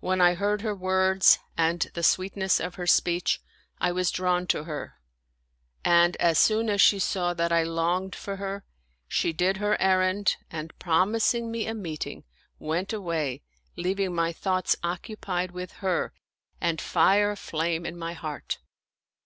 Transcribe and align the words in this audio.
When 0.00 0.20
I 0.20 0.34
heard 0.34 0.60
her 0.60 0.74
words 0.74 1.38
and 1.56 1.80
the 1.94 2.02
sweetness 2.02 2.60
of 2.60 2.74
her 2.74 2.86
speech, 2.86 3.40
I 3.80 3.92
was 3.92 4.10
drawn 4.10 4.46
to 4.48 4.64
her; 4.64 5.00
and 5.82 6.18
as 6.18 6.38
soon 6.38 6.68
as 6.68 6.82
she 6.82 6.98
saw 6.98 7.32
that 7.32 7.50
I 7.50 7.62
longed 7.62 8.14
for 8.14 8.36
her, 8.36 8.66
she 9.08 9.32
did 9.32 9.56
her 9.56 9.80
errand 9.80 10.36
and 10.50 10.78
promising 10.78 11.50
me 11.50 11.66
a 11.66 11.72
meeting, 11.72 12.24
went 12.58 12.92
away, 12.92 13.40
leaving 13.74 14.14
my 14.14 14.34
thoughts 14.34 14.76
occupied 14.82 15.52
with 15.52 15.72
her 15.80 16.12
and 16.60 16.78
fire 16.78 17.30
a 17.30 17.36
flame 17.38 17.86
in 17.86 17.96
my 17.96 18.12
heart. 18.12 18.58